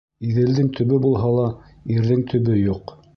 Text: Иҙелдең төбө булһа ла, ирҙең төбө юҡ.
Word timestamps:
Иҙелдең 0.27 0.69
төбө 0.79 0.97
булһа 1.03 1.29
ла, 1.39 1.45
ирҙең 1.97 2.25
төбө 2.33 2.57
юҡ. 2.61 2.95